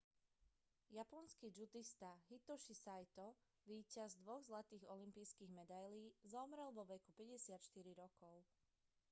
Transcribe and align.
japonský 0.97 1.51
džudista 1.57 2.09
hitoshi 2.29 2.75
saito 2.79 3.27
víťaz 3.67 4.15
dvoch 4.25 4.41
zlatých 4.47 4.83
olympijských 4.95 5.51
medailí 5.59 6.05
zomrel 6.33 6.69
vo 6.73 6.83
veku 6.93 7.09
54 7.21 7.69
rokov 8.03 8.35